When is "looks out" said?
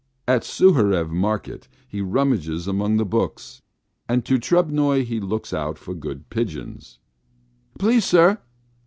5.21-5.77